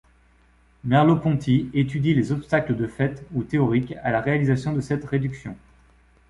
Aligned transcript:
Merleau-Ponty 0.83 1.69
étudie 1.75 2.15
les 2.15 2.31
obstacles 2.31 2.75
de 2.75 2.87
fait 2.87 3.23
ou 3.33 3.43
théoriques 3.43 3.93
à 4.01 4.09
la 4.09 4.19
réalisation 4.19 4.73
de 4.73 4.81
cette 4.81 5.05
réduction. 5.05 5.55